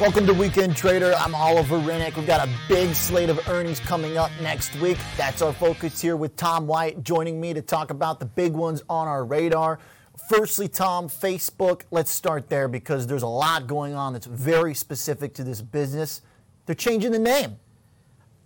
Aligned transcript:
Welcome 0.00 0.26
to 0.26 0.32
Weekend 0.32 0.76
Trader. 0.76 1.12
I'm 1.18 1.34
Oliver 1.34 1.76
Renick. 1.76 2.16
We've 2.16 2.24
got 2.24 2.46
a 2.46 2.50
big 2.68 2.94
slate 2.94 3.30
of 3.30 3.48
earnings 3.48 3.80
coming 3.80 4.16
up 4.16 4.30
next 4.40 4.76
week. 4.76 4.96
That's 5.16 5.42
our 5.42 5.52
focus 5.52 6.00
here 6.00 6.16
with 6.16 6.36
Tom 6.36 6.68
White 6.68 7.02
joining 7.02 7.40
me 7.40 7.52
to 7.52 7.60
talk 7.60 7.90
about 7.90 8.20
the 8.20 8.24
big 8.24 8.52
ones 8.52 8.80
on 8.88 9.08
our 9.08 9.24
radar. 9.24 9.80
Firstly, 10.28 10.68
Tom, 10.68 11.08
Facebook, 11.08 11.82
let's 11.90 12.12
start 12.12 12.48
there 12.48 12.68
because 12.68 13.08
there's 13.08 13.24
a 13.24 13.28
lot 13.28 13.66
going 13.66 13.94
on 13.94 14.12
that's 14.12 14.26
very 14.26 14.72
specific 14.72 15.34
to 15.34 15.42
this 15.42 15.60
business. 15.60 16.22
They're 16.66 16.76
changing 16.76 17.10
the 17.10 17.18
name. 17.18 17.56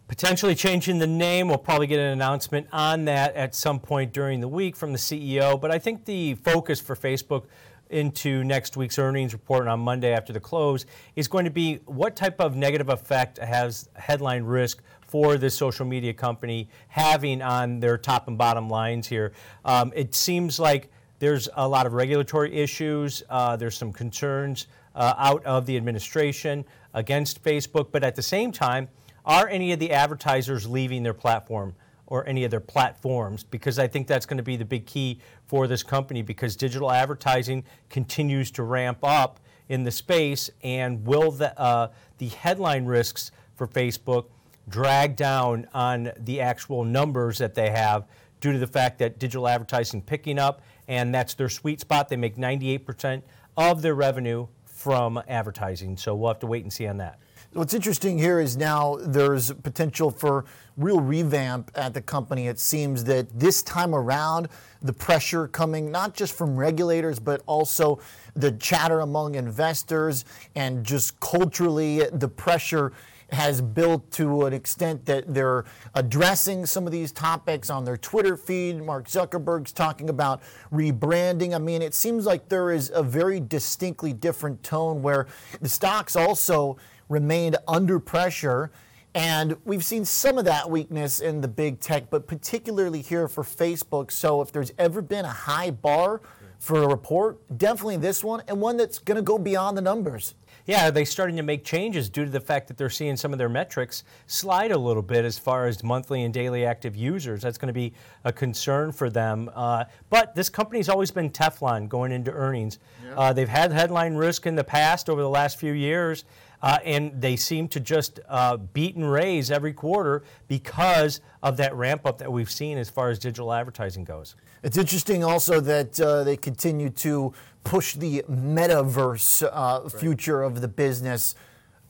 Potentially 0.08 0.54
changing 0.54 1.00
the 1.00 1.06
name. 1.06 1.48
We'll 1.48 1.58
probably 1.58 1.86
get 1.86 1.98
an 1.98 2.12
announcement 2.12 2.66
on 2.72 3.04
that 3.04 3.34
at 3.34 3.54
some 3.54 3.78
point 3.78 4.14
during 4.14 4.40
the 4.40 4.48
week 4.48 4.74
from 4.74 4.92
the 4.92 4.98
CEO. 4.98 5.60
But 5.60 5.70
I 5.70 5.78
think 5.78 6.06
the 6.06 6.34
focus 6.36 6.80
for 6.80 6.96
Facebook 6.96 7.44
into 7.92 8.42
next 8.44 8.76
week's 8.76 8.98
earnings 8.98 9.32
report 9.32 9.68
on 9.68 9.80
Monday 9.80 10.12
after 10.12 10.32
the 10.32 10.40
close 10.40 10.86
is 11.14 11.28
going 11.28 11.44
to 11.44 11.50
be 11.50 11.76
what 11.86 12.16
type 12.16 12.40
of 12.40 12.56
negative 12.56 12.88
effect 12.88 13.38
has 13.38 13.88
headline 13.94 14.42
risk 14.42 14.82
for 15.00 15.36
this 15.36 15.54
social 15.54 15.84
media 15.84 16.14
company 16.14 16.68
having 16.88 17.42
on 17.42 17.80
their 17.80 17.98
top 17.98 18.28
and 18.28 18.38
bottom 18.38 18.68
lines 18.68 19.06
here. 19.06 19.32
Um, 19.64 19.92
it 19.94 20.14
seems 20.14 20.58
like 20.58 20.90
there's 21.18 21.48
a 21.54 21.68
lot 21.68 21.86
of 21.86 21.92
regulatory 21.92 22.52
issues, 22.54 23.22
uh, 23.30 23.56
there's 23.56 23.76
some 23.76 23.92
concerns 23.92 24.66
uh, 24.94 25.14
out 25.18 25.44
of 25.44 25.66
the 25.66 25.76
administration 25.76 26.64
against 26.94 27.44
Facebook, 27.44 27.88
but 27.92 28.02
at 28.02 28.16
the 28.16 28.22
same 28.22 28.52
time, 28.52 28.88
are 29.24 29.48
any 29.48 29.72
of 29.72 29.78
the 29.78 29.92
advertisers 29.92 30.66
leaving 30.66 31.02
their 31.02 31.14
platform? 31.14 31.74
Or 32.06 32.26
any 32.28 32.44
of 32.44 32.50
their 32.50 32.60
platforms 32.60 33.44
because 33.44 33.78
I 33.78 33.86
think 33.86 34.06
that's 34.06 34.26
going 34.26 34.36
to 34.36 34.42
be 34.42 34.56
the 34.56 34.64
big 34.64 34.86
key 34.86 35.20
for 35.46 35.66
this 35.66 35.82
company 35.82 36.22
because 36.22 36.56
digital 36.56 36.90
advertising 36.90 37.64
continues 37.88 38.50
to 38.52 38.62
ramp 38.62 38.98
up 39.02 39.40
in 39.68 39.84
the 39.84 39.90
space 39.90 40.50
and 40.62 41.04
will 41.06 41.30
the, 41.30 41.58
uh, 41.58 41.88
the 42.18 42.28
headline 42.28 42.84
risks 42.84 43.30
for 43.54 43.66
Facebook 43.66 44.26
drag 44.68 45.16
down 45.16 45.66
on 45.72 46.10
the 46.18 46.40
actual 46.40 46.84
numbers 46.84 47.38
that 47.38 47.54
they 47.54 47.70
have 47.70 48.06
due 48.40 48.52
to 48.52 48.58
the 48.58 48.66
fact 48.66 48.98
that 48.98 49.18
digital 49.18 49.48
advertising 49.48 50.02
picking 50.02 50.38
up 50.38 50.62
and 50.88 51.14
that's 51.14 51.34
their 51.34 51.48
sweet 51.48 51.80
spot. 51.80 52.08
They 52.08 52.16
make 52.16 52.36
98% 52.36 53.22
of 53.56 53.82
their 53.82 53.94
revenue 53.94 54.48
from 54.82 55.22
advertising. 55.28 55.96
So 55.96 56.12
we'll 56.16 56.30
have 56.30 56.40
to 56.40 56.48
wait 56.48 56.64
and 56.64 56.72
see 56.72 56.88
on 56.88 56.96
that. 56.96 57.20
What's 57.52 57.72
interesting 57.72 58.18
here 58.18 58.40
is 58.40 58.56
now 58.56 58.96
there's 59.00 59.52
potential 59.52 60.10
for 60.10 60.44
real 60.76 61.00
revamp 61.00 61.70
at 61.76 61.94
the 61.94 62.02
company. 62.02 62.48
It 62.48 62.58
seems 62.58 63.04
that 63.04 63.28
this 63.38 63.62
time 63.62 63.94
around, 63.94 64.48
the 64.80 64.92
pressure 64.92 65.46
coming 65.46 65.92
not 65.92 66.14
just 66.14 66.34
from 66.34 66.56
regulators, 66.56 67.20
but 67.20 67.42
also 67.46 68.00
the 68.34 68.50
chatter 68.52 69.00
among 69.00 69.36
investors 69.36 70.24
and 70.56 70.82
just 70.84 71.20
culturally, 71.20 72.08
the 72.12 72.28
pressure 72.28 72.92
has 73.32 73.60
built 73.62 74.10
to 74.12 74.44
an 74.44 74.52
extent 74.52 75.06
that 75.06 75.32
they're 75.32 75.64
addressing 75.94 76.66
some 76.66 76.86
of 76.86 76.92
these 76.92 77.12
topics 77.12 77.70
on 77.70 77.84
their 77.84 77.96
Twitter 77.96 78.36
feed. 78.36 78.82
Mark 78.82 79.08
Zuckerberg's 79.08 79.72
talking 79.72 80.10
about 80.10 80.42
rebranding. 80.70 81.54
I 81.54 81.58
mean, 81.58 81.80
it 81.80 81.94
seems 81.94 82.26
like 82.26 82.48
there 82.48 82.70
is 82.70 82.90
a 82.94 83.02
very 83.02 83.40
distinctly 83.40 84.12
different 84.12 84.62
tone 84.62 85.02
where 85.02 85.26
the 85.60 85.68
stocks 85.68 86.14
also 86.14 86.76
remained 87.08 87.56
under 87.66 87.98
pressure. 87.98 88.70
And 89.14 89.56
we've 89.64 89.84
seen 89.84 90.04
some 90.04 90.38
of 90.38 90.44
that 90.46 90.70
weakness 90.70 91.20
in 91.20 91.40
the 91.40 91.48
big 91.48 91.80
tech, 91.80 92.08
but 92.10 92.26
particularly 92.26 93.02
here 93.02 93.28
for 93.28 93.44
Facebook. 93.44 94.10
So 94.10 94.40
if 94.40 94.52
there's 94.52 94.72
ever 94.78 95.02
been 95.02 95.24
a 95.24 95.32
high 95.32 95.70
bar 95.70 96.22
for 96.58 96.82
a 96.82 96.88
report, 96.88 97.38
definitely 97.58 97.96
this 97.96 98.22
one, 98.22 98.42
and 98.46 98.60
one 98.60 98.76
that's 98.76 98.98
going 98.98 99.16
to 99.16 99.22
go 99.22 99.36
beyond 99.36 99.76
the 99.76 99.82
numbers. 99.82 100.34
Yeah, 100.66 100.88
are 100.88 100.90
they 100.90 101.04
starting 101.04 101.36
to 101.36 101.42
make 101.42 101.64
changes 101.64 102.08
due 102.08 102.24
to 102.24 102.30
the 102.30 102.40
fact 102.40 102.68
that 102.68 102.76
they're 102.76 102.90
seeing 102.90 103.16
some 103.16 103.32
of 103.32 103.38
their 103.38 103.48
metrics 103.48 104.04
slide 104.26 104.70
a 104.70 104.78
little 104.78 105.02
bit 105.02 105.24
as 105.24 105.38
far 105.38 105.66
as 105.66 105.82
monthly 105.82 106.22
and 106.22 106.32
daily 106.32 106.64
active 106.64 106.94
users? 106.94 107.42
That's 107.42 107.58
going 107.58 107.68
to 107.68 107.72
be 107.72 107.92
a 108.24 108.32
concern 108.32 108.92
for 108.92 109.10
them. 109.10 109.50
Uh, 109.54 109.84
but 110.08 110.34
this 110.34 110.48
company's 110.48 110.88
always 110.88 111.10
been 111.10 111.30
Teflon 111.30 111.88
going 111.88 112.12
into 112.12 112.30
earnings. 112.30 112.78
Yeah. 113.04 113.14
Uh, 113.18 113.32
they've 113.32 113.48
had 113.48 113.72
headline 113.72 114.14
risk 114.14 114.46
in 114.46 114.54
the 114.54 114.64
past 114.64 115.10
over 115.10 115.20
the 115.20 115.28
last 115.30 115.58
few 115.58 115.72
years. 115.72 116.24
Uh, 116.62 116.78
and 116.84 117.20
they 117.20 117.34
seem 117.34 117.66
to 117.66 117.80
just 117.80 118.20
uh, 118.28 118.56
beat 118.56 118.94
and 118.94 119.10
raise 119.10 119.50
every 119.50 119.72
quarter 119.72 120.22
because 120.46 121.20
of 121.42 121.56
that 121.56 121.74
ramp 121.74 122.06
up 122.06 122.18
that 122.18 122.30
we've 122.30 122.50
seen 122.50 122.78
as 122.78 122.88
far 122.88 123.10
as 123.10 123.18
digital 123.18 123.52
advertising 123.52 124.04
goes. 124.04 124.36
It's 124.62 124.78
interesting 124.78 125.24
also 125.24 125.58
that 125.60 126.00
uh, 126.00 126.22
they 126.22 126.36
continue 126.36 126.90
to 126.90 127.32
push 127.64 127.94
the 127.94 128.24
metaverse 128.30 129.42
uh, 129.42 129.82
right. 129.82 129.92
future 129.92 130.42
of 130.42 130.60
the 130.60 130.68
business. 130.68 131.34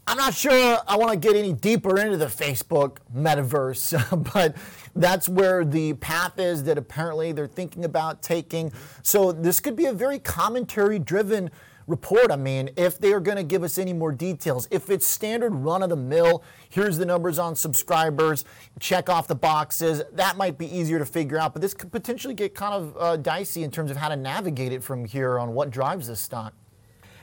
I'm 0.06 0.16
not 0.16 0.34
sure 0.34 0.78
I 0.89 0.97
want 0.97 1.12
to 1.12 1.19
get 1.19 1.37
any 1.37 1.53
deeper 1.53 2.00
into 2.00 2.16
the 2.16 2.27
Facebook 2.27 2.99
metaverse, 3.15 4.33
but 4.34 4.56
that's 4.97 5.28
where 5.28 5.65
the 5.65 5.94
path 5.94 6.39
is 6.39 6.65
that 6.65 6.77
apparently 6.77 7.33
they're 7.33 7.47
thinking 7.47 7.84
about 7.84 8.22
taking. 8.22 8.72
So 9.03 9.33
this 9.33 9.60
could 9.60 9.77
be 9.77 9.87
a 9.87 9.93
very 9.93 10.19
commentary 10.19 10.99
driven 10.99 11.50
report. 11.87 12.31
I 12.31 12.37
mean, 12.37 12.70
if 12.76 12.98
they 12.98 13.12
are 13.12 13.20
going 13.20 13.37
to 13.37 13.43
give 13.43 13.62
us 13.62 13.78
any 13.78 13.93
more 13.93 14.12
details, 14.12 14.69
if 14.70 14.91
it's 14.91 15.06
standard 15.06 15.54
run 15.54 15.82
of 15.82 15.91
the 15.91 15.97
mill, 15.97 16.43
here's 16.69 16.98
the 16.98 17.06
numbers 17.06 17.38
on 17.38 17.56
subscribers, 17.56 18.44
check 18.81 19.09
off 19.09 19.28
the 19.28 19.34
boxes, 19.34 20.03
that 20.12 20.37
might 20.37 20.59
be 20.59 20.66
easier 20.66 20.98
to 20.98 21.06
figure 21.06 21.38
out. 21.38 21.53
But 21.53 21.62
this 21.62 21.75
could 21.75 21.92
potentially 21.92 22.34
get 22.34 22.54
kind 22.54 22.75
of 22.75 22.97
uh, 22.98 23.16
dicey 23.16 23.62
in 23.62 23.71
terms 23.71 23.91
of 23.91 23.97
how 23.97 24.09
to 24.09 24.16
navigate 24.16 24.72
it 24.72 24.82
from 24.82 25.04
here 25.04 25.38
on 25.38 25.54
what 25.54 25.71
drives 25.71 26.09
this 26.09 26.21
stock. 26.21 26.54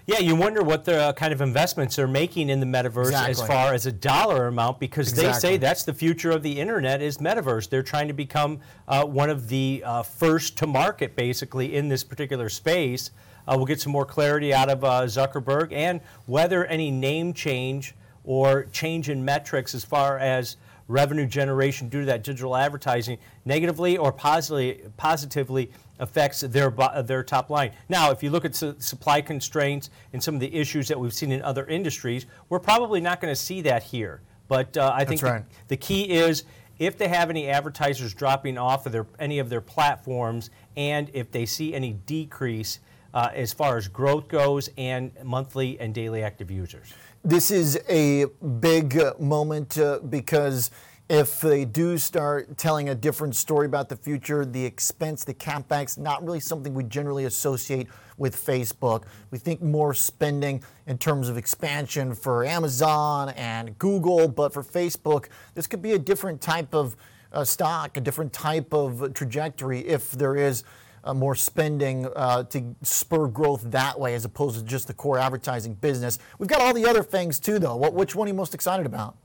Yeah, 0.10 0.18
you 0.18 0.36
wonder 0.36 0.64
what 0.64 0.86
the 0.86 0.96
uh, 0.96 1.14
kind 1.14 1.32
of 1.32 1.40
investments 1.40 1.96
they're 1.96 2.08
making 2.08 2.50
in 2.50 2.60
the 2.60 2.66
metaverse 2.66 3.10
exactly. 3.10 3.32
as 3.32 3.48
far 3.48 3.76
as 3.76 3.86
a 3.86 3.92
dollar 3.92 4.48
amount, 4.48 4.80
because 4.80 5.10
exactly. 5.10 5.32
they 5.32 5.40
say 5.40 5.58
that's 5.58 5.84
the 5.84 5.94
future 5.94 6.32
of 6.32 6.42
the 6.42 6.60
internet 6.60 7.00
is 7.00 7.20
metaverse. 7.20 7.70
They're 7.70 7.84
trying 7.84 8.08
to 8.08 8.16
become 8.16 8.60
uh, 8.88 9.06
one 9.06 9.30
of 9.30 9.50
the 9.50 9.84
uh, 9.86 10.02
first 10.02 10.58
to 10.58 10.66
market, 10.66 11.16
basically, 11.16 11.76
in 11.76 11.90
this 11.90 12.04
particular 12.04 12.50
space. 12.50 13.12
Uh, 13.50 13.56
we'll 13.58 13.66
get 13.66 13.82
some 13.82 13.92
more 13.92 14.06
clarity 14.06 14.54
out 14.54 14.70
of 14.70 14.84
uh, 14.84 15.02
Zuckerberg 15.06 15.74
and 15.74 16.02
whether 16.28 16.66
any 16.66 16.92
name 16.92 17.34
change 17.34 17.96
or 18.24 18.66
change 18.66 19.10
in 19.10 19.26
metrics 19.26 19.74
as 19.74 19.84
far 19.84 20.20
as 20.20 20.58
revenue 20.88 21.26
generation 21.26 21.90
due 21.90 22.02
to 22.02 22.06
that 22.06 22.24
digital 22.24 22.56
advertising 22.56 23.18
negatively 23.46 23.98
or 23.98 24.12
positively, 24.12 24.84
positively 24.98 25.72
affects 25.98 26.42
their, 26.42 26.70
their 27.04 27.24
top 27.24 27.50
line. 27.50 27.72
Now, 27.90 28.12
if 28.12 28.22
you 28.22 28.30
look 28.30 28.46
at 28.46 28.56
su- 28.56 28.76
supply 28.78 29.20
constraints 29.22 29.90
and 30.14 30.24
some 30.24 30.36
of 30.36 30.42
the 30.42 30.54
issues 30.54 30.88
that 30.88 31.00
we've 31.00 31.14
seen 31.14 31.32
in 31.32 31.42
other 31.42 31.66
industries, 31.66 32.28
we're 32.50 32.60
probably 32.60 33.02
not 33.02 33.20
going 33.20 33.32
to 33.32 33.40
see 33.40 33.62
that 33.62 33.82
here. 33.82 34.22
But 34.48 34.78
uh, 34.78 34.92
I 34.94 35.06
think 35.06 35.24
right. 35.24 35.44
the, 35.50 35.56
the 35.70 35.78
key 35.78 36.04
is 36.04 36.44
if 36.78 36.98
they 36.98 37.08
have 37.08 37.30
any 37.32 37.50
advertisers 37.50 38.14
dropping 38.14 38.58
off 38.60 38.86
of 38.86 38.92
their, 38.92 39.08
any 39.20 39.40
of 39.40 39.50
their 39.50 39.62
platforms 39.62 40.50
and 40.76 41.10
if 41.14 41.32
they 41.32 41.46
see 41.46 41.74
any 41.74 41.94
decrease 41.94 42.80
uh, 43.14 43.30
as 43.34 43.54
far 43.54 43.78
as 43.78 43.88
growth 43.88 44.28
goes 44.28 44.70
and 44.78 45.12
monthly 45.24 45.80
and 45.80 45.94
daily 45.94 46.24
active 46.24 46.52
users. 46.52 46.94
This 47.24 47.52
is 47.52 47.80
a 47.90 48.26
big 48.60 49.00
moment 49.20 49.78
uh, 49.78 50.00
because 50.10 50.72
if 51.10 51.42
they 51.42 51.66
do 51.66 51.98
start 51.98 52.56
telling 52.56 52.90
a 52.90 52.96
different 52.96 53.36
story 53.36 53.66
about 53.66 53.90
the 53.90 53.96
future, 53.96 54.46
the 54.46 54.64
expense, 54.64 55.24
the 55.24 55.34
capex, 55.34 55.98
not 55.98 56.24
really 56.24 56.40
something 56.40 56.76
we 56.76 56.84
generally 56.84 57.26
associate 57.26 57.88
with 58.20 58.36
Facebook. 58.36 59.06
We 59.32 59.40
think 59.40 59.62
more 59.62 59.96
spending 59.96 60.64
in 60.86 61.00
terms 61.00 61.28
of 61.28 61.36
expansion 61.36 62.14
for 62.14 62.46
Amazon 62.46 63.30
and 63.30 63.78
Google, 63.80 64.28
but 64.28 64.54
for 64.54 64.62
Facebook, 64.62 65.30
this 65.56 65.66
could 65.66 65.82
be 65.82 65.94
a 65.94 66.00
different 66.00 66.42
type 66.42 66.76
of 66.76 66.96
uh, 67.32 67.44
stock, 67.44 67.98
a 67.98 68.02
different 68.02 68.32
type 68.32 68.72
of 68.74 69.14
trajectory 69.14 69.80
if 69.80 70.12
there 70.12 70.36
is 70.36 70.64
uh, 71.04 71.14
more 71.14 71.36
spending 71.36 72.08
uh, 72.16 72.44
to 72.44 72.76
spur 72.82 73.28
growth 73.28 73.64
that 73.72 74.00
way 74.00 74.16
as 74.16 74.26
opposed 74.26 74.58
to 74.58 74.64
just 74.64 74.88
the 74.88 74.94
core 74.94 75.18
advertising 75.18 75.74
business. 75.74 76.20
We've 76.38 76.50
got 76.50 76.62
all 76.62 76.74
the 76.74 76.86
other 76.86 77.04
things 77.04 77.40
too, 77.40 77.60
though. 77.60 77.76
What, 77.76 77.94
which 77.94 78.16
one 78.16 78.28
are 78.28 78.30
you 78.30 78.36
most 78.36 78.54
excited 78.54 78.86
about? 78.86 79.16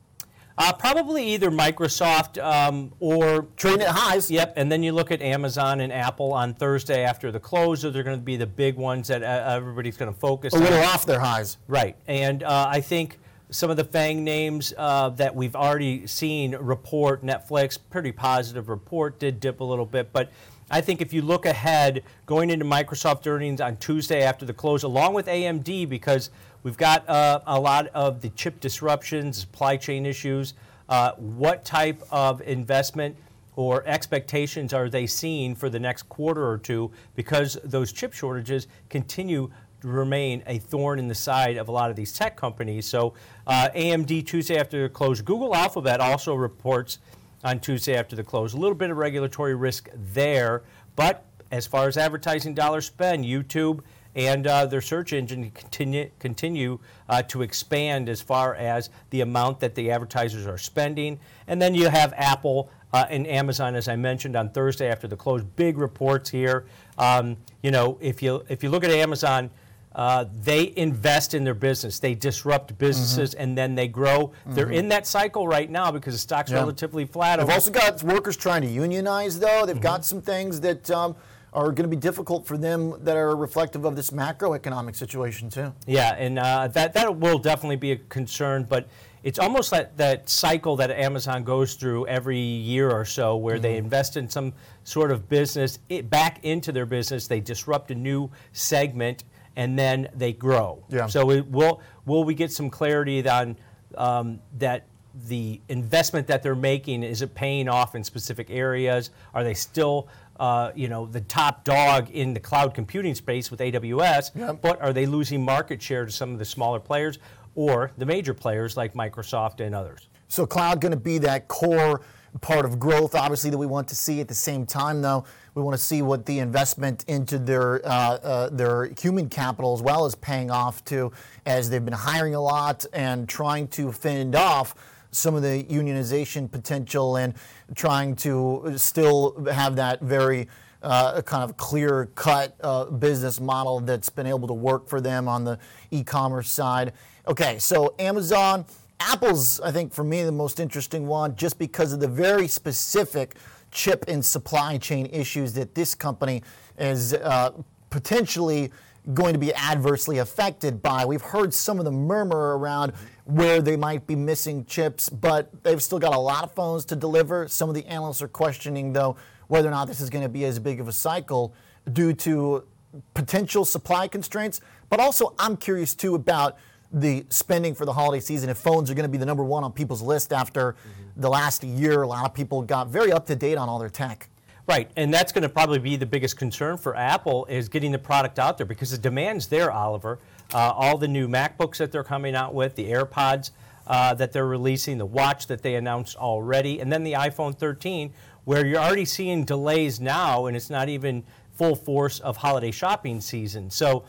Uh, 0.57 0.73
probably 0.73 1.35
either 1.35 1.51
Microsoft 1.51 2.41
um, 2.43 2.93
or 3.01 3.49
trading 3.57 3.83
at 3.83 3.89
highs. 3.89 4.31
Yep, 4.31 4.55
and 4.57 4.71
then 4.71 4.85
you 4.85 4.93
look 4.93 5.11
at 5.11 5.21
Amazon 5.21 5.81
and 5.81 5.93
Apple 5.93 6.33
on 6.33 6.55
Thursday 6.55 7.03
after 7.03 7.33
the 7.33 7.41
close. 7.41 7.81
So 7.81 7.91
they're 7.91 8.05
going 8.05 8.19
to 8.19 8.25
be 8.25 8.37
the 8.37 8.47
big 8.47 8.77
ones 8.77 9.09
that 9.09 9.25
uh, 9.25 9.57
everybody's 9.57 9.97
going 9.97 10.13
to 10.13 10.19
focus. 10.19 10.55
On. 10.55 10.61
A 10.61 10.63
little 10.63 10.79
on. 10.79 10.85
off 10.85 11.07
their 11.07 11.19
highs, 11.19 11.59
right? 11.67 11.97
And 12.07 12.45
uh, 12.45 12.67
I 12.71 12.81
think 12.81 13.19
some 13.51 13.69
of 13.69 13.77
the 13.77 13.85
FANG 13.85 14.23
names 14.23 14.73
uh, 14.77 15.09
that 15.11 15.35
we've 15.35 15.57
already 15.57 16.07
seen 16.07 16.55
report 16.57 17.25
Netflix, 17.25 17.77
pretty 17.91 18.13
positive 18.13 18.69
report, 18.69 19.19
did 19.19 19.41
dip 19.41 19.61
a 19.61 19.65
little 19.65 19.87
bit, 19.87 20.13
but 20.13 20.31
I 20.75 20.81
think 20.81 21.01
if 21.01 21.13
you 21.13 21.23
look 21.23 21.47
ahead 21.47 22.03
going 22.27 22.51
into 22.51 22.65
Microsoft 22.65 23.29
earnings 23.29 23.61
on 23.61 23.77
Tuesday 23.77 24.25
after 24.25 24.45
the 24.45 24.53
close, 24.53 24.83
along 24.83 25.15
with 25.15 25.27
AMD, 25.27 25.89
because 25.89 26.31
we've 26.65 26.77
got 26.77 27.09
uh, 27.09 27.39
a 27.47 27.61
lot 27.61 27.87
of 27.95 28.21
the 28.23 28.31
chip 28.31 28.59
disruptions, 28.59 29.39
supply 29.39 29.77
chain 29.77 30.05
issues, 30.05 30.55
uh, 30.89 31.13
what 31.13 31.65
type 31.65 32.03
of 32.11 32.43
investment 32.43 33.15
or 33.55 33.85
expectations 33.87 34.75
are 34.75 34.89
they 34.89 35.07
seeing 35.07 35.55
for 35.55 35.71
the 35.71 35.79
next 35.79 36.09
quarter 36.09 36.45
or 36.45 36.59
two 36.59 36.91
because 37.15 37.57
those 37.63 37.93
chip 37.93 38.13
shortages 38.13 38.67
continue 38.91 39.49
to 39.81 39.87
remain 39.87 40.43
a 40.49 40.59
thorn 40.59 40.99
in 40.99 41.07
the 41.07 41.15
side 41.15 41.57
of 41.57 41.69
a 41.69 41.71
lot 41.71 41.89
of 41.89 41.95
these 41.95 42.13
tech 42.13 42.37
companies. 42.37 42.85
So, 42.85 43.15
uh, 43.47 43.69
AMD 43.77 44.27
Tuesday 44.27 44.59
after 44.59 44.83
the 44.83 44.89
close. 44.89 45.21
Google 45.21 45.55
Alphabet 45.55 46.01
also 46.01 46.35
reports 46.35 46.99
on 47.45 47.61
Tuesday 47.61 47.95
after 47.97 48.17
the 48.17 48.25
close. 48.25 48.55
A 48.55 48.57
little 48.57 48.75
bit 48.75 48.91
of 48.91 48.97
regulatory 48.97 49.55
risk 49.55 49.89
there, 49.95 50.63
but 50.97 51.25
as 51.51 51.67
far 51.67 51.87
as 51.87 51.97
advertising 51.97 52.55
dollars 52.55 52.87
spent, 52.87 53.25
YouTube 53.25 53.81
and 54.17 54.47
uh, 54.47 54.65
their 54.67 54.81
search 54.81 55.13
engine 55.13 55.51
continue, 55.51 56.09
continue 56.19 56.79
uh, 57.09 57.23
to 57.23 57.43
expand 57.43 58.09
as 58.09 58.21
far 58.21 58.55
as 58.55 58.91
the 59.11 59.21
amount 59.21 59.61
that 59.61 59.75
the 59.75 59.91
advertisers 59.91 60.47
are 60.47 60.59
spending. 60.59 61.19
And 61.47 61.61
then 61.61 61.75
you 61.75 61.89
have 61.89 62.13
Apple 62.17 62.71
uh, 62.93 63.07
and 63.11 63.27
Amazon, 63.27 63.75
as 63.75 63.89
I 63.89 63.97
mentioned 63.97 64.37
on 64.37 64.51
Thursday 64.51 64.89
after 64.89 65.09
the 65.09 65.17
close, 65.17 65.43
big 65.43 65.79
reports 65.79 66.31
here. 66.31 66.65
Um, 66.97 67.37
you 67.63 67.73
know, 67.73 67.99
if 68.01 68.23
you 68.23 68.45
if 68.49 68.63
you 68.63 68.71
look 68.71 68.85
at 68.85 68.91
Amazon, 68.91 69.51
uh, 69.95 70.25
they 70.43 70.73
invest 70.77 71.35
in 71.35 71.45
their 71.45 71.55
business. 71.55 71.99
They 71.99 72.15
disrupt 72.15 72.77
businesses 72.79 73.33
mm-hmm. 73.33 73.43
and 73.43 73.59
then 73.59 73.75
they 73.75 73.89
grow. 73.89 74.29
Mm-hmm. 74.29 74.55
They're 74.55 74.71
in 74.71 74.89
that 74.89 75.07
cycle 75.07 75.47
right 75.47 75.71
now 75.71 75.91
because 75.91 76.15
the 76.15 76.19
stock's 76.19 76.51
yeah. 76.51 76.59
relatively 76.59 77.05
flat. 77.05 77.39
They've 77.39 77.49
also 77.49 77.71
got 77.71 78.03
workers 78.03 78.37
trying 78.37 78.63
to 78.63 78.69
unionize, 78.69 79.39
though. 79.39 79.67
They've 79.67 79.77
mm-hmm. 79.77 79.83
got 79.83 80.05
some 80.05 80.21
things 80.21 80.61
that. 80.61 80.91
Um, 80.91 81.17
are 81.53 81.71
going 81.71 81.89
to 81.89 81.97
be 81.97 81.97
difficult 81.97 82.45
for 82.45 82.59
them 82.59 82.95
that 83.05 83.17
are 83.17 83.37
reflective 83.37 83.85
of 83.85 83.95
this 83.95 84.11
macroeconomic 84.11 84.97
situation 84.97 85.49
too. 85.49 85.73
Yeah, 85.87 86.13
and 86.19 86.37
uh, 86.37 86.67
that 86.67 86.95
that 86.95 87.17
will 87.17 87.39
definitely 87.39 87.77
be 87.77 87.93
a 87.93 87.97
concern, 87.97 88.65
but 88.69 88.89
it's 89.23 89.39
almost 89.39 89.73
like 89.73 89.97
that 89.97 90.29
cycle 90.29 90.77
that 90.77 90.91
Amazon 90.91 91.45
goes 91.45 91.75
through 91.77 92.07
every 92.09 92.39
year 92.39 92.91
or 92.91 93.05
so, 93.05 93.37
where 93.37 93.55
mm-hmm. 93.55 93.63
they 93.63 93.77
invest 93.77 94.17
in 94.17 94.29
some 94.29 94.53
sort 94.83 95.11
of 95.11 95.29
business 95.29 95.79
it, 95.89 96.11
back 96.11 96.45
into 96.45 96.73
their 96.73 96.87
business, 96.87 97.27
they 97.27 97.41
disrupt 97.41 97.91
a 97.91 97.95
new 97.95 98.31
segment, 98.53 99.25
and 99.57 99.79
then 99.79 100.09
they 100.15 100.33
grow. 100.33 100.85
Yeah. 100.89 101.07
So 101.07 101.31
it, 101.31 101.47
will 101.47 101.81
will 102.07 102.25
we 102.25 102.35
get 102.35 102.53
some 102.53 102.71
clarity 102.71 103.27
on 103.29 103.57
um, 103.97 104.41
that? 104.59 104.87
The 105.29 105.61
investment 105.69 106.27
that 106.27 106.43
they're 106.43 106.57
making 106.57 107.05
is 107.05 107.23
it 107.23 107.37
paying 107.37 107.69
off 107.69 107.95
in 107.95 108.03
specific 108.03 108.51
areas? 108.51 109.11
Are 109.33 109.45
they 109.45 109.55
still 109.55 110.09
uh, 110.39 110.73
you 110.75 110.89
know, 110.89 111.07
the 111.07 111.21
top 111.21 111.65
dog 111.65 112.11
in 112.11 112.35
the 112.35 112.41
cloud 112.41 112.75
computing 112.75 113.15
space 113.15 113.51
with 113.51 113.61
AWS, 113.61 114.33
yep. 114.35 114.61
but 114.61 114.81
are 114.81 114.93
they 114.93 115.07
losing 115.07 115.45
market 115.45 115.81
share 115.81 116.05
to 116.05 116.11
some 116.11 116.33
of 116.33 116.39
the 116.39 116.45
smaller 116.45 116.81
players 116.81 117.19
or 117.55 117.93
the 117.99 118.07
major 118.07 118.35
players 118.35 118.77
like 118.77 118.95
Microsoft 118.95 119.61
and 119.61 119.75
others? 119.75 120.09
So 120.29 120.47
cloud 120.47 120.81
going 120.81 120.91
to 120.91 120.99
be 120.99 121.19
that 121.19 121.47
core 121.47 122.01
part 122.41 122.65
of 122.65 122.79
growth, 122.79 123.15
obviously, 123.15 123.51
that 123.51 123.59
we 123.59 123.67
want 123.67 123.89
to 123.89 123.97
see. 123.97 124.21
At 124.21 124.29
the 124.29 124.35
same 124.35 124.67
time, 124.67 125.03
though, 125.03 125.25
we 125.55 125.63
want 125.63 125.77
to 125.77 125.83
see 125.83 126.03
what 126.03 126.27
the 126.27 126.39
investment 126.39 127.05
into 127.07 127.39
their 127.39 127.87
uh, 127.87 127.91
uh, 127.91 128.49
their 128.51 128.87
human 129.01 129.29
capital 129.29 129.75
as 129.75 129.83
well 129.83 130.07
is 130.07 130.15
paying 130.15 130.51
off 130.51 130.85
to, 130.87 131.13
as 131.47 131.71
they've 131.71 131.85
been 131.85 131.95
hiring 131.95 132.35
a 132.35 132.41
lot 132.41 132.85
and 132.93 133.29
trying 133.29 133.69
to 133.69 133.93
fend 133.93 134.35
off 134.35 134.75
some 135.11 135.35
of 135.35 135.43
the 135.43 135.65
unionization 135.65 136.51
potential 136.51 137.17
and 137.17 137.35
trying 137.75 138.17
to 138.17 138.75
still 138.77 139.45
have 139.47 139.77
that 139.77 140.01
very 140.01 140.49
uh, 140.83 141.23
kind 141.23 141.43
of 141.43 141.57
clear 141.57 142.11
cut 142.15 142.57
uh, 142.63 142.85
business 142.87 143.41
model 143.41 143.81
that's 143.81 144.11
been 144.11 144.27
able 144.27 144.47
to 144.47 144.55
work 144.55 144.89
for 144.89 145.01
them 145.01 145.29
on 145.29 145.45
the 145.45 145.59
e 145.91 146.05
commerce 146.05 146.51
side. 146.51 146.93
Okay, 147.27 147.59
so 147.59 147.95
Amazon, 147.99 148.67
Apple's, 149.01 149.61
I 149.61 149.71
think, 149.71 149.93
for 149.93 150.05
me, 150.05 150.23
the 150.23 150.33
most 150.33 150.61
interesting 150.61 151.07
one 151.07 151.37
just 151.37 151.59
because 151.59 151.93
of 151.93 152.01
the 152.01 152.09
very 152.09 152.49
specific 152.49 153.37
chip 153.71 154.05
and 154.09 154.25
supply 154.25 154.79
chain 154.79 155.07
issues 155.07 155.53
that 155.55 155.75
this 155.75 155.95
company 155.95 156.43
is 156.79 157.13
uh, 157.15 157.51
potentially 157.91 158.73
going 159.13 159.35
to 159.35 159.39
be 159.39 159.55
adversely 159.55 160.19
affected 160.19 160.81
by. 160.83 161.05
We've 161.05 161.21
heard 161.21 161.53
some 161.53 161.79
of 161.79 161.85
the 161.85 161.93
murmur 161.93 162.57
around 162.57 162.93
where 163.25 163.61
they 163.61 163.77
might 163.77 164.07
be 164.07 164.17
missing 164.17 164.65
chips, 164.65 165.11
but 165.11 165.63
they've 165.63 165.83
still 165.83 165.99
got 165.99 166.15
a 166.15 166.19
lot 166.19 166.45
of 166.45 166.53
phones 166.53 166.85
to 166.87 166.97
deliver. 166.97 167.47
Some 167.49 167.69
of 167.69 167.75
the 167.75 167.85
analysts 167.87 168.23
are 168.23 168.29
questioning, 168.29 168.93
though, 168.93 169.17
whether 169.49 169.69
or 169.69 169.73
not 169.73 169.89
this 169.89 170.01
is 170.01 170.09
going 170.09 170.23
to 170.23 170.29
be 170.29 170.45
as 170.47 170.59
big 170.59 170.81
of 170.81 170.89
a 170.89 170.93
cycle 170.93 171.55
due 171.93 172.15
to 172.15 172.65
potential 173.13 173.65
supply 173.65 174.09
constraints. 174.09 174.61
But 174.89 175.01
also, 175.01 175.35
I'm 175.39 175.57
curious 175.57 175.95
too 175.95 176.15
about 176.15 176.57
the 176.95 177.27
spending 177.29 177.75
for 177.75 177.85
the 177.85 177.93
holiday 177.93 178.21
season. 178.21 178.49
If 178.49 178.59
phones 178.59 178.91
are 178.91 178.95
going 178.95 179.05
to 179.05 179.11
be 179.11 179.19
the 179.19 179.27
number 179.27 179.45
one 179.45 179.65
on 179.65 179.73
people's 179.73 180.01
list 180.01 180.33
after 180.33 180.73
mm-hmm. 180.73 181.21
the 181.21 181.29
last 181.29 181.65
year, 181.65 182.03
a 182.03 182.07
lot 182.07 182.25
of 182.25 182.33
people 182.33 182.63
got 182.63 182.89
very 182.89 183.13
up 183.13 183.27
to 183.27 183.37
date 183.37 183.59
on 183.59 183.69
all 183.69 183.79
their 183.79 183.91
tech. 183.91 184.31
Right, 184.67 184.91
and 184.97 185.13
that's 185.13 185.31
going 185.31 185.43
to 185.43 185.51
probably 185.51 185.79
be 185.79 185.97
the 185.97 186.07
biggest 186.07 186.39
concern 186.39 186.79
for 186.79 186.97
Apple 186.97 187.45
is 187.51 187.69
getting 187.69 187.93
the 187.93 187.99
product 187.99 188.39
out 188.39 188.57
there 188.57 188.65
because 188.65 188.93
the 188.93 188.97
demand's 188.97 189.49
there, 189.49 189.71
Oliver. 189.71 190.21
Uh, 190.55 190.73
all 190.75 190.97
the 190.97 191.09
new 191.09 191.29
MacBooks 191.29 191.77
that 191.77 191.93
they're 191.93 192.05
coming 192.05 192.35
out 192.35 192.55
with, 192.55 192.75
the 192.75 192.87
AirPods 192.87 193.51
uh, 193.87 194.15
that 194.15 194.33
they're 194.33 194.47
releasing, 194.47 194.97
the 194.97 195.05
watch 195.05 195.49
that 195.49 195.61
they 195.61 195.75
announced 195.75 196.17
already, 196.17 196.81
and 196.81 196.91
then 196.91 197.05
the 197.05 197.13
iPhone 197.13 197.55
13, 197.55 198.15
where 198.45 198.65
you're 198.65 198.81
already 198.81 199.05
seeing 199.05 199.45
delays 199.45 200.01
now, 200.01 200.47
and 200.47 200.57
it's 200.57 200.71
not 200.71 200.89
even 200.89 201.25
full 201.53 201.75
force 201.75 202.21
of 202.21 202.39
holiday 202.39 202.71
shopping 202.71 203.21
season. 203.21 203.69
So, 203.69 204.05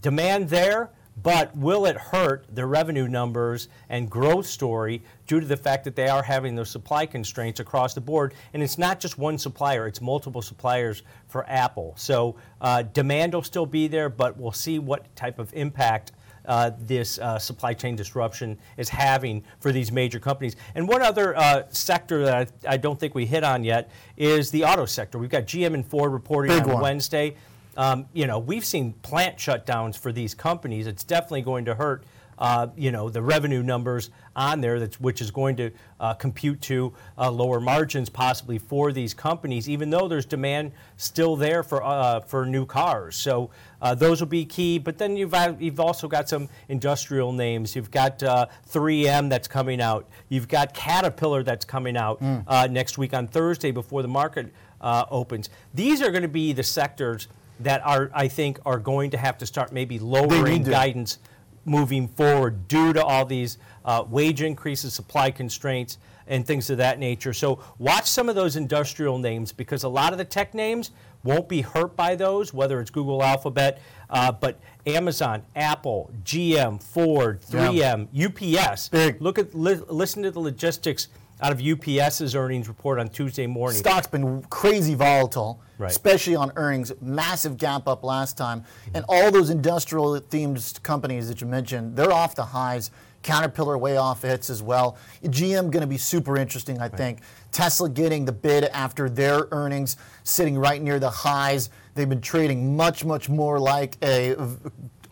demand 0.00 0.48
there 0.48 0.90
but 1.22 1.56
will 1.56 1.86
it 1.86 1.96
hurt 1.96 2.46
the 2.54 2.66
revenue 2.66 3.08
numbers 3.08 3.68
and 3.88 4.10
growth 4.10 4.46
story 4.46 5.02
due 5.26 5.40
to 5.40 5.46
the 5.46 5.56
fact 5.56 5.84
that 5.84 5.96
they 5.96 6.08
are 6.08 6.22
having 6.22 6.54
those 6.54 6.70
supply 6.70 7.06
constraints 7.06 7.60
across 7.60 7.94
the 7.94 8.00
board? 8.00 8.34
And 8.52 8.62
it's 8.62 8.78
not 8.78 9.00
just 9.00 9.18
one 9.18 9.38
supplier, 9.38 9.86
it's 9.86 10.00
multiple 10.00 10.42
suppliers 10.42 11.02
for 11.28 11.48
Apple. 11.48 11.94
So 11.96 12.36
uh, 12.60 12.82
demand 12.82 13.34
will 13.34 13.42
still 13.42 13.66
be 13.66 13.86
there, 13.86 14.08
but 14.08 14.36
we'll 14.36 14.52
see 14.52 14.78
what 14.78 15.14
type 15.16 15.38
of 15.38 15.52
impact. 15.54 16.12
Uh, 16.46 16.72
this 16.78 17.18
uh, 17.20 17.38
supply 17.38 17.72
chain 17.72 17.96
disruption 17.96 18.58
is 18.76 18.90
having 18.90 19.42
for 19.60 19.72
these 19.72 19.90
major 19.90 20.20
companies. 20.20 20.56
And 20.74 20.86
one 20.86 21.00
other 21.00 21.34
uh, 21.34 21.62
sector 21.70 22.22
that 22.26 22.52
I, 22.66 22.74
I, 22.74 22.76
don't 22.76 23.00
think 23.00 23.14
we 23.14 23.24
hit 23.24 23.42
on 23.42 23.64
yet 23.64 23.90
is 24.18 24.50
the 24.50 24.62
auto 24.62 24.84
sector. 24.84 25.16
We've 25.16 25.30
got 25.30 25.44
GM 25.44 25.72
and 25.72 25.86
Ford 25.86 26.12
reporting 26.12 26.50
Big 26.54 26.64
on 26.64 26.74
one. 26.74 26.82
Wednesday. 26.82 27.36
Um, 27.76 28.06
you 28.12 28.26
know, 28.26 28.38
we've 28.38 28.64
seen 28.64 28.92
plant 29.02 29.36
shutdowns 29.36 29.96
for 29.96 30.12
these 30.12 30.34
companies. 30.34 30.86
It's 30.86 31.04
definitely 31.04 31.42
going 31.42 31.64
to 31.66 31.74
hurt. 31.74 32.04
Uh, 32.38 32.68
you 32.76 32.90
know 32.90 33.08
the 33.08 33.22
revenue 33.22 33.62
numbers 33.62 34.10
on 34.34 34.60
there, 34.60 34.80
that's, 34.80 35.00
which 35.00 35.20
is 35.20 35.30
going 35.30 35.56
to 35.56 35.70
uh, 36.00 36.14
compute 36.14 36.60
to 36.60 36.92
uh, 37.16 37.30
lower 37.30 37.60
margins 37.60 38.08
possibly 38.08 38.58
for 38.58 38.92
these 38.92 39.14
companies, 39.14 39.68
even 39.68 39.90
though 39.90 40.08
there's 40.08 40.26
demand 40.26 40.72
still 40.96 41.36
there 41.36 41.62
for 41.62 41.82
uh, 41.82 42.20
for 42.20 42.44
new 42.44 42.66
cars. 42.66 43.14
So 43.16 43.50
uh, 43.80 43.94
those 43.94 44.20
will 44.20 44.26
be 44.26 44.44
key. 44.44 44.78
But 44.78 44.98
then 44.98 45.16
you've 45.16 45.34
you've 45.60 45.78
also 45.78 46.08
got 46.08 46.28
some 46.28 46.48
industrial 46.68 47.32
names. 47.32 47.76
You've 47.76 47.90
got 47.92 48.18
3M 48.18 49.26
uh, 49.26 49.28
that's 49.28 49.46
coming 49.46 49.80
out. 49.80 50.08
You've 50.28 50.48
got 50.48 50.74
Caterpillar 50.74 51.44
that's 51.44 51.64
coming 51.64 51.96
out 51.96 52.20
mm. 52.20 52.70
next 52.70 52.98
week 52.98 53.14
on 53.14 53.28
Thursday 53.28 53.70
before 53.70 54.02
the 54.02 54.08
market 54.08 54.52
opens. 54.82 55.50
These 55.72 56.02
are 56.02 56.10
going 56.10 56.22
to 56.22 56.28
be 56.28 56.52
the 56.52 56.64
sectors 56.64 57.28
that 57.60 57.84
are, 57.84 58.10
I 58.14 58.28
think, 58.28 58.58
are 58.66 58.78
going 58.78 59.10
to 59.10 59.16
have 59.16 59.38
to 59.38 59.46
start 59.46 59.72
maybe 59.72 59.98
lowering 59.98 60.62
guidance 60.62 61.18
moving 61.64 62.08
forward 62.08 62.68
due 62.68 62.92
to 62.92 63.02
all 63.02 63.24
these 63.24 63.58
uh, 63.84 64.04
wage 64.08 64.42
increases, 64.42 64.92
supply 64.92 65.30
constraints, 65.30 65.98
and 66.26 66.46
things 66.46 66.70
of 66.70 66.78
that 66.78 66.98
nature. 66.98 67.32
So 67.32 67.60
watch 67.78 68.06
some 68.06 68.28
of 68.28 68.34
those 68.34 68.56
industrial 68.56 69.18
names 69.18 69.52
because 69.52 69.84
a 69.84 69.88
lot 69.88 70.12
of 70.12 70.18
the 70.18 70.24
tech 70.24 70.54
names 70.54 70.90
won't 71.22 71.48
be 71.48 71.62
hurt 71.62 71.96
by 71.96 72.14
those, 72.14 72.52
whether 72.52 72.80
it's 72.80 72.90
Google 72.90 73.22
Alphabet, 73.22 73.80
uh, 74.10 74.32
but 74.32 74.58
Amazon, 74.86 75.42
Apple, 75.56 76.10
GM, 76.24 76.82
Ford, 76.82 77.40
3M, 77.42 78.08
yeah. 78.12 78.66
UPS. 78.72 78.88
Big. 78.88 79.20
Look 79.20 79.38
at 79.38 79.54
li- 79.54 79.80
listen 79.88 80.22
to 80.22 80.30
the 80.30 80.40
logistics 80.40 81.08
out 81.40 81.52
of 81.52 81.60
UPS's 81.60 82.34
earnings 82.34 82.68
report 82.68 82.98
on 82.98 83.08
Tuesday 83.08 83.46
morning. 83.46 83.78
Stock's 83.78 84.06
been 84.06 84.42
crazy 84.44 84.94
volatile, 84.94 85.60
right. 85.78 85.90
especially 85.90 86.36
on 86.36 86.52
earnings. 86.56 86.92
Massive 87.00 87.56
gap 87.56 87.88
up 87.88 88.04
last 88.04 88.36
time. 88.36 88.60
Mm-hmm. 88.60 88.96
And 88.96 89.04
all 89.08 89.30
those 89.30 89.50
industrial 89.50 90.20
themed 90.20 90.82
companies 90.82 91.28
that 91.28 91.40
you 91.40 91.46
mentioned, 91.46 91.96
they're 91.96 92.12
off 92.12 92.34
the 92.34 92.44
highs. 92.44 92.90
Caterpillar 93.22 93.78
way 93.78 93.96
off 93.96 94.20
hits 94.20 94.50
as 94.50 94.62
well. 94.62 94.98
GM 95.24 95.70
going 95.70 95.80
to 95.80 95.86
be 95.86 95.96
super 95.96 96.36
interesting, 96.36 96.78
I 96.78 96.82
right. 96.82 96.92
think. 96.96 97.20
Tesla 97.52 97.88
getting 97.88 98.26
the 98.26 98.32
bid 98.32 98.64
after 98.64 99.08
their 99.08 99.48
earnings, 99.50 99.96
sitting 100.24 100.58
right 100.58 100.82
near 100.82 101.00
the 101.00 101.08
highs. 101.08 101.70
They've 101.94 102.08
been 102.08 102.20
trading 102.20 102.76
much, 102.76 103.02
much 103.02 103.30
more 103.30 103.58
like 103.58 103.96
a 104.02 104.36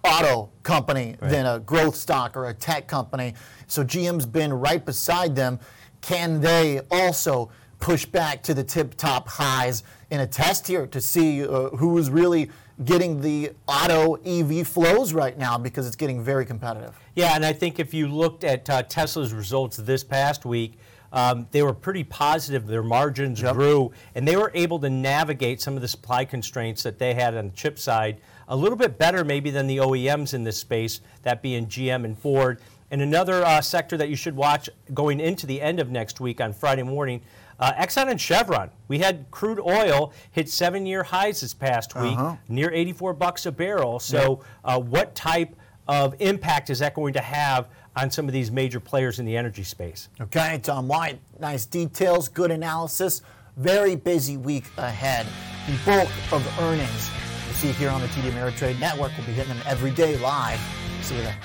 auto 0.04 0.50
company 0.62 1.16
right. 1.20 1.30
than 1.30 1.46
a 1.46 1.60
growth 1.60 1.96
stock 1.96 2.36
or 2.36 2.48
a 2.48 2.54
tech 2.54 2.86
company. 2.86 3.34
So 3.66 3.84
GM's 3.84 4.26
been 4.26 4.52
right 4.52 4.84
beside 4.84 5.34
them. 5.34 5.58
Can 6.02 6.40
they 6.40 6.80
also 6.90 7.50
push 7.80 8.04
back 8.04 8.42
to 8.44 8.54
the 8.54 8.62
tip 8.62 8.94
top 8.96 9.26
highs 9.26 9.82
in 10.10 10.20
a 10.20 10.26
test 10.26 10.66
here 10.66 10.86
to 10.86 11.00
see 11.00 11.44
uh, 11.46 11.70
who 11.70 11.96
is 11.98 12.10
really 12.10 12.50
getting 12.84 13.20
the 13.20 13.52
auto 13.66 14.14
EV 14.24 14.66
flows 14.66 15.12
right 15.12 15.36
now 15.38 15.56
because 15.58 15.86
it's 15.86 15.96
getting 15.96 16.22
very 16.22 16.44
competitive? 16.44 16.98
Yeah, 17.14 17.34
and 17.34 17.44
I 17.44 17.52
think 17.52 17.78
if 17.78 17.94
you 17.94 18.08
looked 18.08 18.44
at 18.44 18.68
uh, 18.68 18.82
Tesla's 18.82 19.32
results 19.32 19.76
this 19.78 20.04
past 20.04 20.44
week, 20.44 20.78
um, 21.12 21.46
they 21.50 21.62
were 21.62 21.74
pretty 21.74 22.04
positive. 22.04 22.66
Their 22.66 22.82
margins 22.82 23.42
Yep. 23.42 23.54
grew, 23.54 23.92
and 24.14 24.26
they 24.26 24.36
were 24.36 24.50
able 24.54 24.78
to 24.80 24.88
navigate 24.88 25.60
some 25.60 25.76
of 25.76 25.82
the 25.82 25.88
supply 25.88 26.24
constraints 26.24 26.82
that 26.84 26.98
they 26.98 27.14
had 27.14 27.36
on 27.36 27.46
the 27.48 27.52
chip 27.52 27.78
side 27.78 28.20
a 28.52 28.56
little 28.56 28.76
bit 28.76 28.98
better, 28.98 29.24
maybe, 29.24 29.50
than 29.50 29.66
the 29.66 29.78
OEMs 29.78 30.34
in 30.34 30.44
this 30.44 30.58
space, 30.58 31.00
that 31.22 31.40
being 31.40 31.66
GM 31.66 32.04
and 32.04 32.16
Ford. 32.18 32.60
And 32.90 33.00
another 33.00 33.42
uh, 33.42 33.62
sector 33.62 33.96
that 33.96 34.10
you 34.10 34.14
should 34.14 34.36
watch 34.36 34.68
going 34.92 35.20
into 35.20 35.46
the 35.46 35.62
end 35.62 35.80
of 35.80 35.90
next 35.90 36.20
week 36.20 36.38
on 36.38 36.52
Friday 36.52 36.82
morning. 36.82 37.22
Uh, 37.58 37.72
Exxon 37.72 38.10
and 38.10 38.20
Chevron. 38.20 38.70
We 38.88 38.98
had 38.98 39.24
crude 39.30 39.58
oil 39.58 40.12
hit 40.32 40.50
seven-year 40.50 41.02
highs 41.04 41.40
this 41.40 41.54
past 41.54 41.94
week, 41.94 42.18
near 42.50 42.70
84 42.70 43.14
bucks 43.14 43.46
a 43.46 43.52
barrel. 43.52 43.98
So, 43.98 44.44
uh, 44.64 44.78
what 44.78 45.14
type 45.14 45.56
of 45.88 46.14
impact 46.20 46.68
is 46.68 46.80
that 46.80 46.94
going 46.94 47.14
to 47.14 47.20
have 47.20 47.68
on 47.96 48.10
some 48.10 48.26
of 48.26 48.34
these 48.34 48.50
major 48.50 48.80
players 48.80 49.18
in 49.18 49.24
the 49.24 49.36
energy 49.36 49.62
space? 49.62 50.10
Okay, 50.20 50.60
Tom 50.62 50.88
White, 50.88 51.20
nice 51.40 51.64
details, 51.64 52.28
good 52.28 52.50
analysis. 52.50 53.22
Very 53.56 53.96
busy 53.96 54.36
week 54.36 54.64
ahead. 54.76 55.26
The 55.66 55.78
bulk 55.86 56.10
of 56.32 56.58
earnings 56.60 57.08
you 57.08 57.31
see 57.52 57.72
here 57.72 57.90
on 57.90 58.00
the 58.00 58.06
TD 58.08 58.30
Ameritrade 58.30 58.78
Network. 58.78 59.12
We'll 59.16 59.26
be 59.26 59.32
hitting 59.32 59.54
them 59.54 59.62
every 59.66 59.90
day 59.90 60.16
live. 60.18 60.60
See 61.02 61.16
you 61.16 61.22
there. 61.22 61.36